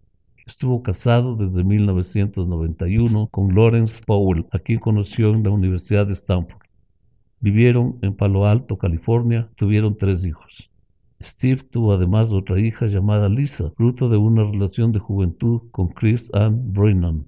Estuvo 0.47 0.83
casado 0.83 1.37
desde 1.37 1.63
1991 1.63 3.29
con 3.31 3.55
Lawrence 3.55 4.03
Powell, 4.07 4.47
a 4.51 4.61
quien 4.61 4.79
conoció 4.79 5.35
en 5.35 5.43
la 5.43 5.51
Universidad 5.51 6.07
de 6.07 6.15
Stanford. 6.15 6.63
Vivieron 7.39 7.99
en 8.01 8.17
Palo 8.17 8.47
Alto, 8.47 8.79
California, 8.79 9.51
tuvieron 9.57 9.99
tres 9.99 10.25
hijos. 10.25 10.71
Steve 11.23 11.65
tuvo 11.71 11.93
además 11.93 12.33
otra 12.33 12.59
hija 12.59 12.87
llamada 12.87 13.29
Lisa, 13.29 13.73
fruto 13.77 14.09
de 14.09 14.17
una 14.17 14.45
relación 14.45 14.91
de 14.91 15.01
juventud 15.01 15.65
con 15.71 15.89
Chris 15.89 16.33
Ann 16.33 16.73
Brennan 16.73 17.28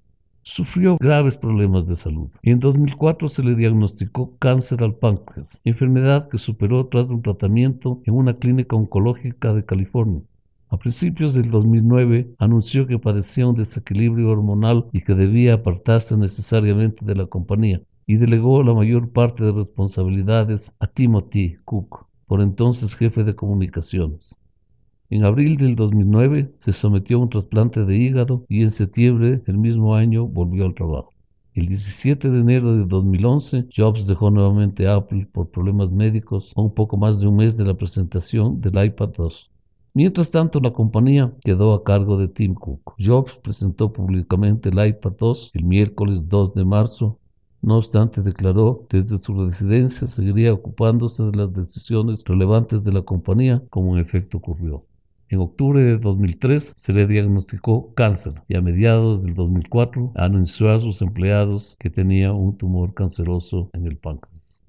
sufrió 0.50 0.96
graves 0.98 1.36
problemas 1.36 1.86
de 1.86 1.94
salud 1.94 2.28
y 2.42 2.50
en 2.50 2.58
2004 2.58 3.28
se 3.28 3.44
le 3.44 3.54
diagnosticó 3.54 4.36
cáncer 4.38 4.82
al 4.82 4.96
páncreas, 4.96 5.60
enfermedad 5.64 6.28
que 6.28 6.38
superó 6.38 6.88
tras 6.88 7.06
un 7.06 7.22
tratamiento 7.22 8.02
en 8.04 8.14
una 8.14 8.34
clínica 8.34 8.74
oncológica 8.74 9.54
de 9.54 9.64
California. 9.64 10.22
A 10.68 10.76
principios 10.76 11.34
del 11.34 11.52
2009 11.52 12.34
anunció 12.38 12.88
que 12.88 12.98
padecía 12.98 13.46
un 13.46 13.54
desequilibrio 13.54 14.28
hormonal 14.28 14.86
y 14.92 15.02
que 15.02 15.14
debía 15.14 15.54
apartarse 15.54 16.16
necesariamente 16.16 17.04
de 17.04 17.14
la 17.14 17.26
compañía 17.26 17.82
y 18.06 18.16
delegó 18.16 18.64
la 18.64 18.74
mayor 18.74 19.10
parte 19.10 19.44
de 19.44 19.52
responsabilidades 19.52 20.74
a 20.80 20.88
Timothy 20.88 21.58
Cook, 21.64 22.06
por 22.26 22.40
entonces 22.40 22.96
jefe 22.96 23.22
de 23.22 23.36
comunicaciones. 23.36 24.36
En 25.12 25.24
abril 25.24 25.56
del 25.56 25.74
2009 25.74 26.54
se 26.58 26.72
sometió 26.72 27.16
a 27.16 27.22
un 27.22 27.30
trasplante 27.30 27.84
de 27.84 27.96
hígado 27.96 28.44
y 28.48 28.62
en 28.62 28.70
septiembre 28.70 29.38
del 29.38 29.58
mismo 29.58 29.96
año 29.96 30.24
volvió 30.28 30.64
al 30.64 30.74
trabajo. 30.74 31.10
El 31.52 31.66
17 31.66 32.30
de 32.30 32.38
enero 32.38 32.76
de 32.76 32.84
2011, 32.84 33.66
Jobs 33.76 34.06
dejó 34.06 34.30
nuevamente 34.30 34.86
Apple 34.86 35.26
por 35.32 35.50
problemas 35.50 35.90
médicos 35.90 36.52
a 36.54 36.60
un 36.60 36.72
poco 36.72 36.96
más 36.96 37.18
de 37.18 37.26
un 37.26 37.38
mes 37.38 37.56
de 37.56 37.64
la 37.64 37.74
presentación 37.74 38.60
del 38.60 38.84
iPad 38.84 39.08
2. 39.16 39.50
Mientras 39.94 40.30
tanto, 40.30 40.60
la 40.60 40.72
compañía 40.72 41.34
quedó 41.42 41.74
a 41.74 41.82
cargo 41.82 42.16
de 42.16 42.28
Tim 42.28 42.54
Cook. 42.54 42.94
Jobs 42.96 43.36
presentó 43.42 43.92
públicamente 43.92 44.68
el 44.68 44.86
iPad 44.86 45.14
2 45.18 45.50
el 45.54 45.64
miércoles 45.64 46.20
2 46.28 46.54
de 46.54 46.64
marzo. 46.64 47.18
No 47.62 47.78
obstante, 47.78 48.22
declaró 48.22 48.86
desde 48.88 49.18
su 49.18 49.34
residencia 49.34 50.06
seguiría 50.06 50.54
ocupándose 50.54 51.24
de 51.24 51.36
las 51.36 51.52
decisiones 51.52 52.22
relevantes 52.24 52.84
de 52.84 52.92
la 52.92 53.02
compañía, 53.02 53.60
como 53.70 53.96
en 53.96 54.04
efecto 54.04 54.38
ocurrió. 54.38 54.84
En 55.32 55.38
octubre 55.38 55.80
de 55.80 55.96
2003 55.96 56.74
se 56.76 56.92
le 56.92 57.06
diagnosticó 57.06 57.94
cáncer 57.94 58.42
y 58.48 58.56
a 58.56 58.60
mediados 58.60 59.22
del 59.22 59.34
2004 59.34 60.10
anunció 60.16 60.72
a 60.72 60.80
sus 60.80 61.00
empleados 61.02 61.76
que 61.78 61.88
tenía 61.88 62.32
un 62.32 62.58
tumor 62.58 62.94
canceroso 62.94 63.70
en 63.72 63.86
el 63.86 63.96
páncreas. 63.96 64.60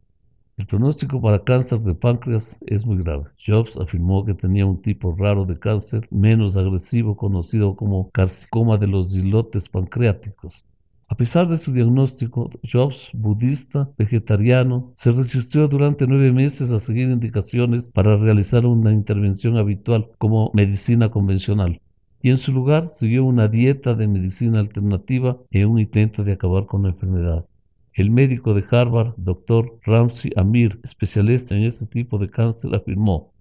El 0.58 0.68
pronóstico 0.68 1.20
para 1.20 1.44
cáncer 1.44 1.80
de 1.80 1.96
páncreas 1.96 2.60
es 2.68 2.86
muy 2.86 2.98
grave. 2.98 3.24
Jobs 3.44 3.76
afirmó 3.76 4.24
que 4.24 4.36
tenía 4.36 4.68
un 4.68 4.80
tipo 4.84 5.16
raro 5.18 5.46
de 5.46 5.58
cáncer 5.58 6.08
menos 6.12 6.56
agresivo 6.58 7.18
conocido 7.18 7.76
como 7.76 8.12
carcinoma 8.12 8.78
de 8.78 8.86
los 8.86 9.16
islotes 9.16 9.68
pancreáticos, 9.68 10.64
a 11.12 11.16
pesar 11.16 11.50
de 11.50 11.58
su 11.58 11.74
diagnóstico, 11.74 12.50
Jobs, 12.64 13.10
budista, 13.12 13.90
vegetariano, 13.98 14.94
se 14.96 15.12
resistió 15.12 15.68
durante 15.68 16.08
nueve 16.08 16.32
meses 16.32 16.72
a 16.72 16.80
seguir 16.80 17.10
indicaciones 17.10 17.90
para 17.90 18.16
realizar 18.16 18.66
una 18.66 18.94
intervención 18.94 19.58
habitual 19.58 20.08
como 20.18 20.52
medicina 20.54 21.12
convencional 21.12 21.82
y 22.22 22.30
en 22.30 22.38
su 22.38 22.54
lugar 22.54 22.92
siguió 22.92 23.26
una 23.26 23.50
dieta 23.50 23.94
de 23.94 24.08
medicina 24.08 24.62
alternativa 24.62 25.38
en 25.52 25.68
un 25.68 25.80
intento 25.80 26.24
de 26.24 26.32
acabar 26.32 26.66
con 26.66 26.84
la 26.84 26.90
enfermedad. 26.90 27.46
El 27.94 28.10
médico 28.10 28.54
de 28.54 28.64
Harvard, 28.72 29.14
Dr. 29.18 29.80
Ramsey 29.84 30.32
Amir, 30.38 30.80
especialista 30.82 31.58
en 31.58 31.64
este 31.64 31.88
tipo 31.88 32.20
de 32.20 32.30
cáncer, 32.30 32.74
afirmó, 32.74 33.34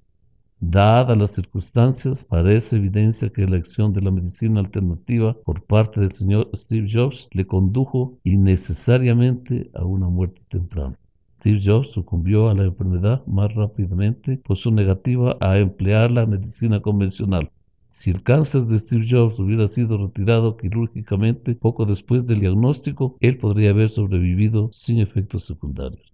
Dadas 0.63 1.17
las 1.17 1.33
circunstancias, 1.33 2.27
parece 2.27 2.77
evidencia 2.77 3.31
que 3.31 3.47
la 3.47 3.57
acción 3.57 3.95
de 3.95 4.03
la 4.03 4.11
medicina 4.11 4.61
alternativa 4.61 5.35
por 5.43 5.65
parte 5.65 6.03
del 6.03 6.13
señor 6.13 6.51
Steve 6.55 6.87
Jobs 6.93 7.29
le 7.33 7.47
condujo 7.47 8.19
innecesariamente 8.25 9.71
a 9.73 9.87
una 9.87 10.09
muerte 10.09 10.43
temprana. 10.49 10.99
Steve 11.39 11.63
Jobs 11.65 11.93
sucumbió 11.93 12.51
a 12.51 12.55
la 12.55 12.65
enfermedad 12.65 13.25
más 13.27 13.55
rápidamente 13.55 14.37
por 14.37 14.59
su 14.59 14.71
negativa 14.71 15.39
a 15.41 15.57
emplear 15.57 16.11
la 16.11 16.27
medicina 16.27 16.83
convencional. 16.83 17.51
Si 17.91 18.11
el 18.11 18.23
cáncer 18.23 18.67
de 18.67 18.79
Steve 18.79 19.07
Jobs 19.11 19.39
hubiera 19.39 19.67
sido 19.67 19.97
retirado 19.97 20.59
quirúrgicamente 20.59 21.55
poco 21.55 21.87
después 21.87 22.27
del 22.27 22.41
diagnóstico, 22.41 23.17
él 23.21 23.39
podría 23.39 23.71
haber 23.71 23.89
sobrevivido 23.89 24.69
sin 24.75 25.01
efectos 25.01 25.47
secundarios. 25.47 26.10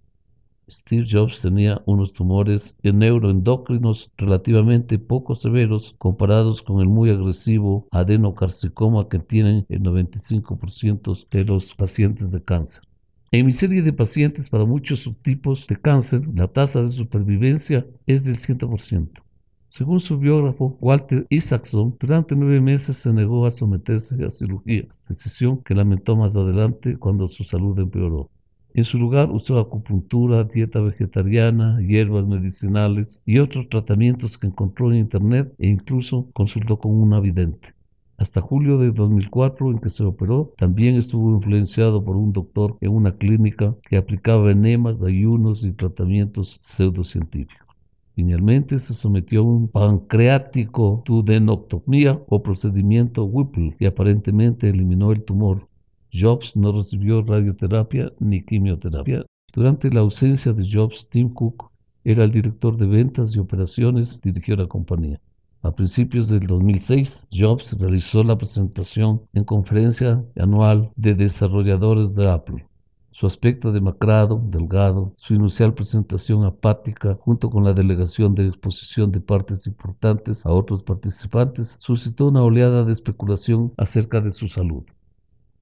Steve 0.69 1.07
Jobs 1.09 1.41
tenía 1.41 1.81
unos 1.85 2.11
tumores 2.11 2.75
neuroendocrinos 2.83 4.11
relativamente 4.17 4.99
poco 4.99 5.33
severos 5.33 5.95
comparados 5.97 6.61
con 6.61 6.81
el 6.81 6.87
muy 6.87 7.09
agresivo 7.09 7.87
adenocarcinoma 7.91 9.07
que 9.07 9.19
tienen 9.19 9.65
el 9.69 9.81
95% 9.81 11.27
de 11.29 11.45
los 11.45 11.73
pacientes 11.73 12.31
de 12.31 12.43
cáncer. 12.43 12.83
En 13.31 13.45
mi 13.45 13.53
serie 13.53 13.81
de 13.81 13.93
pacientes 13.93 14.49
para 14.49 14.65
muchos 14.65 14.99
subtipos 14.99 15.67
de 15.67 15.77
cáncer, 15.77 16.21
la 16.33 16.47
tasa 16.47 16.81
de 16.81 16.89
supervivencia 16.89 17.85
es 18.05 18.25
del 18.25 18.35
100%. 18.35 19.23
Según 19.69 19.99
su 19.99 20.17
biógrafo 20.17 20.77
Walter 20.81 21.27
Isaacson, 21.29 21.95
durante 21.99 22.35
nueve 22.35 22.59
meses 22.61 22.97
se 22.97 23.13
negó 23.13 23.45
a 23.45 23.51
someterse 23.51 24.23
a 24.25 24.29
cirugía, 24.29 24.87
decisión 25.07 25.61
que 25.63 25.75
lamentó 25.75 26.15
más 26.15 26.35
adelante 26.35 26.97
cuando 26.97 27.27
su 27.27 27.43
salud 27.43 27.77
empeoró. 27.79 28.29
En 28.77 28.83
su 28.83 28.99
lugar 28.99 29.31
usó 29.31 29.57
acupuntura, 29.57 30.43
dieta 30.43 30.79
vegetariana, 30.79 31.81
hierbas 31.81 32.27
medicinales 32.27 33.23
y 33.25 33.39
otros 33.39 33.69
tratamientos 33.69 34.37
que 34.37 34.45
encontró 34.45 34.91
en 34.91 34.99
Internet 34.99 35.51
e 35.57 35.67
incluso 35.67 36.29
consultó 36.31 36.77
con 36.77 36.91
una 36.91 37.19
vidente. 37.19 37.73
Hasta 38.17 38.39
julio 38.39 38.77
de 38.77 38.91
2004, 38.91 39.71
en 39.71 39.79
que 39.79 39.89
se 39.89 40.03
operó, 40.03 40.53
también 40.57 40.95
estuvo 40.95 41.35
influenciado 41.35 42.05
por 42.05 42.17
un 42.17 42.31
doctor 42.33 42.77
en 42.79 42.91
una 42.91 43.15
clínica 43.15 43.73
que 43.89 43.97
aplicaba 43.97 44.51
enemas, 44.51 45.01
ayunos 45.01 45.63
y 45.63 45.73
tratamientos 45.73 46.59
pseudocientíficos. 46.61 47.75
Finalmente 48.13 48.77
se 48.77 48.93
sometió 48.93 49.39
a 49.39 49.43
un 49.43 49.69
pancreático 49.69 51.01
duodenectomía 51.03 52.21
o 52.27 52.43
procedimiento 52.43 53.23
Whipple 53.23 53.75
y 53.79 53.87
aparentemente 53.87 54.69
eliminó 54.69 55.11
el 55.11 55.23
tumor. 55.23 55.66
Jobs 56.13 56.55
no 56.55 56.71
recibió 56.71 57.21
radioterapia 57.21 58.11
ni 58.19 58.43
quimioterapia. 58.43 59.25
Durante 59.53 59.89
la 59.89 60.01
ausencia 60.01 60.53
de 60.53 60.67
Jobs, 60.71 61.09
Tim 61.09 61.33
Cook 61.33 61.71
era 62.03 62.23
el 62.23 62.31
director 62.31 62.77
de 62.77 62.87
ventas 62.87 63.35
y 63.35 63.39
operaciones, 63.39 64.21
dirigió 64.21 64.55
la 64.55 64.67
compañía. 64.67 65.19
A 65.61 65.71
principios 65.71 66.29
del 66.29 66.47
2006, 66.47 67.27
Jobs 67.31 67.77
realizó 67.77 68.23
la 68.23 68.37
presentación 68.37 69.23
en 69.33 69.43
conferencia 69.43 70.23
anual 70.37 70.91
de 70.95 71.15
desarrolladores 71.15 72.15
de 72.15 72.29
Apple. 72.29 72.65
Su 73.11 73.25
aspecto 73.25 73.71
demacrado, 73.71 74.39
delgado, 74.41 75.15
su 75.17 75.33
inicial 75.33 75.73
presentación 75.73 76.45
apática, 76.45 77.17
junto 77.19 77.49
con 77.49 77.63
la 77.63 77.73
delegación 77.73 78.35
de 78.35 78.45
exposición 78.45 79.11
de 79.11 79.19
partes 79.19 79.65
importantes 79.65 80.45
a 80.45 80.51
otros 80.51 80.83
participantes, 80.83 81.77
suscitó 81.79 82.27
una 82.27 82.43
oleada 82.43 82.83
de 82.83 82.93
especulación 82.93 83.73
acerca 83.75 84.21
de 84.21 84.31
su 84.31 84.47
salud. 84.47 84.83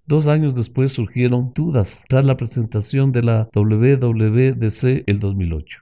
Dos 0.07 0.27
años 0.27 0.55
después 0.55 0.93
surgieron 0.93 1.51
dudas 1.55 2.03
tras 2.07 2.23
la 2.23 2.37
presentación 2.37 3.11
de 3.11 3.23
la 3.23 3.49
WWDC 3.53 5.03
el 5.07 5.19
2008. 5.19 5.79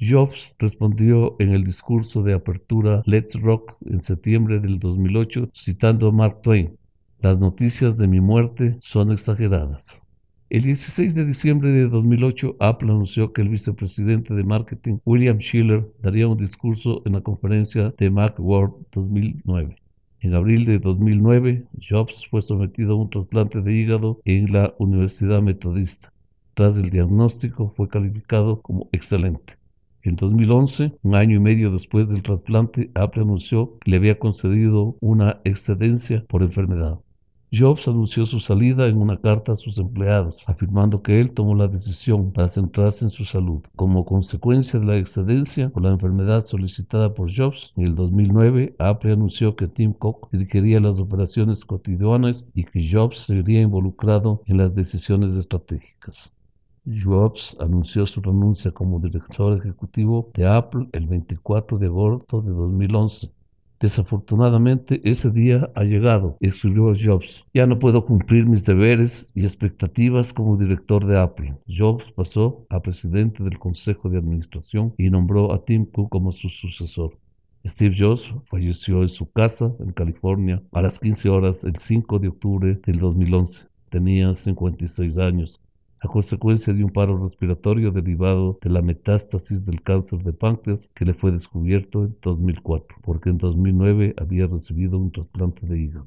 Jobs 0.00 0.52
respondió 0.58 1.36
en 1.38 1.50
el 1.50 1.62
discurso 1.62 2.22
de 2.22 2.32
apertura 2.32 3.02
Let's 3.06 3.40
Rock 3.40 3.74
en 3.84 4.00
septiembre 4.00 4.58
del 4.58 4.78
2008 4.78 5.50
citando 5.54 6.08
a 6.08 6.12
Mark 6.12 6.42
Twain, 6.42 6.76
las 7.20 7.38
noticias 7.38 7.98
de 7.98 8.08
mi 8.08 8.18
muerte 8.18 8.78
son 8.80 9.12
exageradas. 9.12 10.00
El 10.48 10.62
16 10.62 11.14
de 11.14 11.26
diciembre 11.26 11.70
de 11.70 11.86
2008, 11.86 12.56
Apple 12.58 12.90
anunció 12.90 13.32
que 13.32 13.42
el 13.42 13.50
vicepresidente 13.50 14.32
de 14.34 14.42
marketing, 14.42 14.98
William 15.04 15.38
Schiller, 15.38 15.86
daría 16.02 16.26
un 16.26 16.38
discurso 16.38 17.02
en 17.04 17.12
la 17.12 17.20
conferencia 17.20 17.94
de 17.96 18.10
Macworld 18.10 18.72
2009. 18.90 19.76
En 20.22 20.34
abril 20.34 20.66
de 20.66 20.78
2009, 20.78 21.64
Jobs 21.80 22.26
fue 22.30 22.42
sometido 22.42 22.92
a 22.92 22.96
un 22.96 23.08
trasplante 23.08 23.62
de 23.62 23.72
hígado 23.72 24.20
en 24.26 24.52
la 24.52 24.74
Universidad 24.78 25.40
Metodista. 25.40 26.12
Tras 26.52 26.78
el 26.78 26.90
diagnóstico, 26.90 27.72
fue 27.74 27.88
calificado 27.88 28.60
como 28.60 28.90
excelente. 28.92 29.54
En 30.02 30.16
2011, 30.16 30.92
un 31.02 31.14
año 31.14 31.36
y 31.36 31.40
medio 31.40 31.70
después 31.70 32.08
del 32.08 32.22
trasplante, 32.22 32.90
Apple 32.94 33.22
anunció 33.22 33.78
que 33.80 33.92
le 33.92 33.96
había 33.96 34.18
concedido 34.18 34.96
una 35.00 35.40
excedencia 35.44 36.22
por 36.28 36.42
enfermedad. 36.42 36.98
Jobs 37.52 37.88
anunció 37.88 38.26
su 38.26 38.38
salida 38.38 38.86
en 38.86 38.96
una 38.96 39.20
carta 39.20 39.52
a 39.52 39.56
sus 39.56 39.78
empleados, 39.78 40.48
afirmando 40.48 41.02
que 41.02 41.20
él 41.20 41.32
tomó 41.32 41.56
la 41.56 41.66
decisión 41.66 42.32
para 42.32 42.46
centrarse 42.46 43.04
en 43.04 43.10
su 43.10 43.24
salud. 43.24 43.62
Como 43.74 44.04
consecuencia 44.04 44.78
de 44.78 44.86
la 44.86 44.96
excedencia 44.98 45.68
por 45.70 45.82
la 45.82 45.90
enfermedad 45.90 46.46
solicitada 46.46 47.12
por 47.12 47.28
Jobs, 47.34 47.72
en 47.76 47.86
el 47.86 47.96
2009 47.96 48.76
Apple 48.78 49.14
anunció 49.14 49.56
que 49.56 49.66
Tim 49.66 49.92
Cook 49.92 50.28
dirigiría 50.30 50.78
las 50.78 51.00
operaciones 51.00 51.64
cotidianas 51.64 52.44
y 52.54 52.62
que 52.62 52.88
Jobs 52.88 53.18
sería 53.18 53.62
involucrado 53.62 54.42
en 54.46 54.58
las 54.58 54.76
decisiones 54.76 55.36
estratégicas. 55.36 56.32
Jobs 56.86 57.56
anunció 57.58 58.06
su 58.06 58.20
renuncia 58.20 58.70
como 58.70 59.00
director 59.00 59.58
ejecutivo 59.58 60.30
de 60.34 60.46
Apple 60.46 60.86
el 60.92 61.08
24 61.08 61.78
de 61.78 61.86
agosto 61.86 62.42
de 62.42 62.52
2011. 62.52 63.32
Desafortunadamente 63.80 65.00
ese 65.04 65.30
día 65.30 65.70
ha 65.74 65.84
llegado, 65.84 66.36
escribió 66.40 66.92
Jobs. 66.94 67.46
Ya 67.54 67.66
no 67.66 67.78
puedo 67.78 68.04
cumplir 68.04 68.44
mis 68.44 68.66
deberes 68.66 69.32
y 69.34 69.40
expectativas 69.42 70.34
como 70.34 70.58
director 70.58 71.06
de 71.06 71.18
Apple. 71.18 71.56
Jobs 71.66 72.04
pasó 72.12 72.66
a 72.68 72.82
presidente 72.82 73.42
del 73.42 73.58
Consejo 73.58 74.10
de 74.10 74.18
Administración 74.18 74.92
y 74.98 75.08
nombró 75.08 75.54
a 75.54 75.64
Tim 75.64 75.86
Cook 75.86 76.10
como 76.10 76.30
su 76.30 76.50
sucesor. 76.50 77.16
Steve 77.66 77.96
Jobs 77.98 78.22
falleció 78.44 79.00
en 79.00 79.08
su 79.08 79.30
casa 79.32 79.72
en 79.80 79.92
California 79.92 80.62
a 80.72 80.82
las 80.82 80.98
15 80.98 81.30
horas 81.30 81.64
el 81.64 81.76
5 81.76 82.18
de 82.18 82.28
octubre 82.28 82.78
del 82.86 82.98
2011. 82.98 83.66
Tenía 83.88 84.34
56 84.34 85.16
años 85.16 85.58
a 86.00 86.08
consecuencia 86.08 86.72
de 86.72 86.82
un 86.82 86.90
paro 86.90 87.16
respiratorio 87.26 87.90
derivado 87.90 88.58
de 88.62 88.70
la 88.70 88.80
metástasis 88.80 89.64
del 89.64 89.82
cáncer 89.82 90.22
de 90.22 90.32
páncreas 90.32 90.90
que 90.94 91.04
le 91.04 91.14
fue 91.14 91.30
descubierto 91.30 92.04
en 92.04 92.16
2004, 92.22 92.96
porque 93.02 93.30
en 93.30 93.38
2009 93.38 94.14
había 94.16 94.46
recibido 94.46 94.98
un 94.98 95.12
trasplante 95.12 95.66
de 95.66 95.78
hígado. 95.78 96.06